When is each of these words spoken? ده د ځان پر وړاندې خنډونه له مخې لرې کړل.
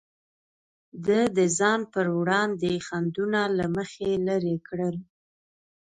ده 1.05 1.19
د 1.37 1.39
ځان 1.57 1.79
پر 1.93 2.05
وړاندې 2.19 2.71
خنډونه 2.87 3.41
له 3.57 3.65
مخې 3.75 4.07
لرې 4.27 4.55
کړل. 4.67 4.95